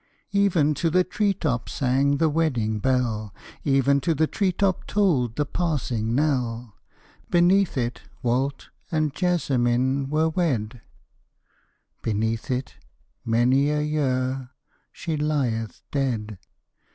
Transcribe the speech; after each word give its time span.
_Even 0.31 0.73
to 0.73 0.89
the 0.89 1.03
tree 1.03 1.31
top 1.31 1.69
sang 1.69 2.17
the 2.17 2.27
wedding 2.27 2.79
bell; 2.79 3.35
Even 3.63 4.01
to 4.01 4.15
the 4.15 4.25
tree 4.25 4.51
top 4.51 4.87
tolled 4.87 5.35
the 5.35 5.45
passing 5.45 6.15
knell. 6.15 6.73
Beneath 7.29 7.77
it 7.77 8.01
Walt 8.23 8.69
and 8.91 9.13
Jessamine 9.13 10.09
were 10.09 10.29
wed; 10.29 10.81
Beneath 12.01 12.49
it 12.49 12.77
many 13.23 13.69
a 13.69 13.81
year 13.83 14.49
she 14.91 15.15
lieth 15.15 15.83
dead! 15.91 16.39